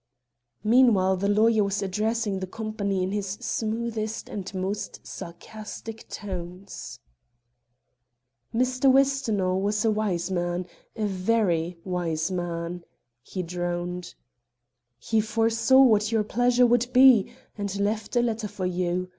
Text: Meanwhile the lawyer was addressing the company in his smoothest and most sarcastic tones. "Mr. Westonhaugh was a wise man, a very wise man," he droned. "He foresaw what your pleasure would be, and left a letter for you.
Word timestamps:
Meanwhile 0.63 1.17
the 1.17 1.27
lawyer 1.29 1.63
was 1.63 1.83
addressing 1.83 2.39
the 2.39 2.47
company 2.47 3.03
in 3.03 3.11
his 3.11 3.37
smoothest 3.39 4.29
and 4.29 4.51
most 4.55 5.05
sarcastic 5.05 6.09
tones. 6.09 6.99
"Mr. 8.51 8.91
Westonhaugh 8.91 9.59
was 9.61 9.85
a 9.85 9.91
wise 9.91 10.31
man, 10.31 10.65
a 10.95 11.05
very 11.05 11.77
wise 11.83 12.31
man," 12.31 12.83
he 13.21 13.43
droned. 13.43 14.15
"He 14.97 15.21
foresaw 15.21 15.83
what 15.83 16.11
your 16.11 16.23
pleasure 16.23 16.65
would 16.65 16.91
be, 16.91 17.31
and 17.55 17.79
left 17.79 18.15
a 18.15 18.23
letter 18.23 18.47
for 18.47 18.65
you. 18.65 19.07